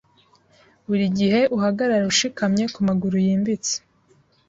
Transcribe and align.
Buri 0.87 1.05
gihe 1.17 1.39
uhagarare 1.57 2.05
ushikamye 2.13 2.63
kumaguru 2.73 3.15
yimbitse 3.25 3.73